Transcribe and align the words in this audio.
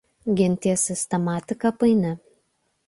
Genties 0.39 0.87
sistematika 0.89 1.71
paini. 1.81 2.17